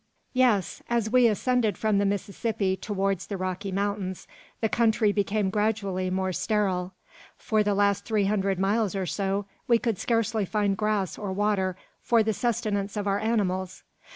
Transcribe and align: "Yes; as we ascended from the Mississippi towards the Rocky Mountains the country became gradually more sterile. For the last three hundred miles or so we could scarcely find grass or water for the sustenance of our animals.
"Yes; 0.33 0.81
as 0.89 1.11
we 1.11 1.27
ascended 1.27 1.77
from 1.77 1.99
the 1.99 2.07
Mississippi 2.07 2.75
towards 2.75 3.27
the 3.27 3.37
Rocky 3.37 3.71
Mountains 3.71 4.27
the 4.59 4.67
country 4.67 5.11
became 5.11 5.51
gradually 5.51 6.09
more 6.09 6.33
sterile. 6.33 6.93
For 7.37 7.61
the 7.61 7.75
last 7.75 8.03
three 8.03 8.25
hundred 8.25 8.57
miles 8.57 8.95
or 8.95 9.05
so 9.05 9.45
we 9.67 9.77
could 9.77 9.99
scarcely 9.99 10.43
find 10.43 10.75
grass 10.75 11.19
or 11.19 11.31
water 11.31 11.77
for 12.01 12.23
the 12.23 12.33
sustenance 12.33 12.97
of 12.97 13.05
our 13.05 13.19
animals. 13.19 13.83